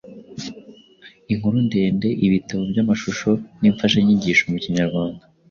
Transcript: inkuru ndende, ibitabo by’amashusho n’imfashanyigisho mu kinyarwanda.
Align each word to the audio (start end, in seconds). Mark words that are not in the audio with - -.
inkuru 1.31 1.55
ndende, 1.67 2.07
ibitabo 2.25 2.61
by’amashusho 2.71 3.29
n’imfashanyigisho 3.59 4.43
mu 4.51 4.57
kinyarwanda. 4.63 5.23